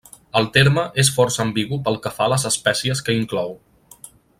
[0.39, 3.59] El terme es força ambigu pel que fa a les espècies que hi inclou.